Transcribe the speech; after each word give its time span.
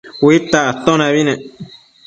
Uidta 0.27 0.59
atonabi 0.71 1.21
nec 1.27 1.41